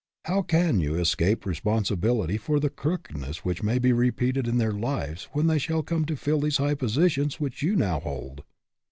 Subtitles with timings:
[0.25, 5.25] How can you escape responsibility for the crookedness which may be repeated in their lives
[5.33, 8.41] when they shall come to fill these high positions which you now hold?